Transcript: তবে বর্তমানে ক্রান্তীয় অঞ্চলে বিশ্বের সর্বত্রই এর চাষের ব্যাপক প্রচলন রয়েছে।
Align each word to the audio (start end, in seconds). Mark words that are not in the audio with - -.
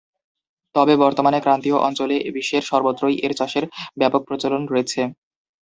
তবে 0.75 0.93
বর্তমানে 1.03 1.39
ক্রান্তীয় 1.41 1.77
অঞ্চলে 1.87 2.15
বিশ্বের 2.35 2.63
সর্বত্রই 2.69 3.15
এর 3.25 3.33
চাষের 3.39 3.65
ব্যাপক 3.99 4.21
প্রচলন 4.27 4.61
রয়েছে। 4.67 5.01